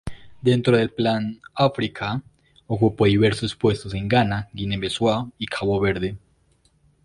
[0.41, 2.23] Dentro del Plan África,
[2.65, 6.17] ocupó diversos puestos en Ghana, Guinea Bissau y Cabo Verde.